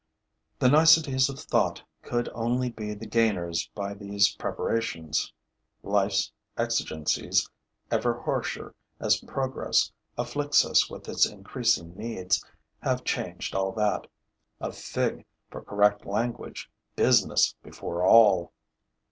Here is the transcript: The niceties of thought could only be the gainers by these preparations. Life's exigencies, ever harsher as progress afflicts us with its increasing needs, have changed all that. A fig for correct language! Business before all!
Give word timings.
The 0.57 0.67
niceties 0.67 1.29
of 1.29 1.39
thought 1.39 1.83
could 2.01 2.27
only 2.33 2.71
be 2.71 2.95
the 2.95 3.05
gainers 3.05 3.69
by 3.75 3.93
these 3.93 4.33
preparations. 4.33 5.31
Life's 5.83 6.31
exigencies, 6.57 7.47
ever 7.91 8.19
harsher 8.19 8.73
as 8.99 9.21
progress 9.21 9.91
afflicts 10.17 10.65
us 10.65 10.89
with 10.89 11.07
its 11.07 11.27
increasing 11.29 11.95
needs, 11.95 12.43
have 12.81 13.03
changed 13.03 13.53
all 13.53 13.73
that. 13.73 14.07
A 14.59 14.71
fig 14.71 15.23
for 15.51 15.61
correct 15.61 16.03
language! 16.07 16.71
Business 16.95 17.53
before 17.61 18.03
all! 18.03 18.51